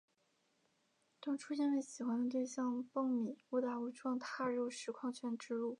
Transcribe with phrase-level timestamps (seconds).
[1.19, 5.69] 当初因为喜欢的对象蹦米误打误撞踏入实况圈之路。